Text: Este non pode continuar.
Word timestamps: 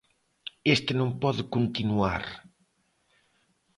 Este 0.75 0.91
non 0.99 1.09
pode 1.23 1.43
continuar. 1.55 2.23